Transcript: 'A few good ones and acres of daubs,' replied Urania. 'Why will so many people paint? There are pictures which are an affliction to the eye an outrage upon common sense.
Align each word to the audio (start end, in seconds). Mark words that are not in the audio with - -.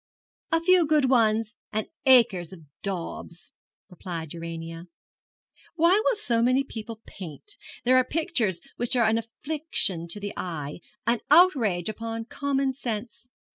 'A 0.51 0.59
few 0.63 0.83
good 0.87 1.11
ones 1.11 1.53
and 1.71 1.85
acres 2.07 2.51
of 2.51 2.61
daubs,' 2.81 3.51
replied 3.87 4.33
Urania. 4.33 4.85
'Why 5.75 6.01
will 6.03 6.15
so 6.15 6.41
many 6.41 6.63
people 6.63 7.03
paint? 7.05 7.55
There 7.85 7.97
are 7.97 8.03
pictures 8.03 8.61
which 8.77 8.95
are 8.95 9.05
an 9.05 9.19
affliction 9.19 10.07
to 10.07 10.19
the 10.19 10.33
eye 10.35 10.79
an 11.05 11.19
outrage 11.29 11.87
upon 11.87 12.25
common 12.25 12.73
sense. 12.73 13.27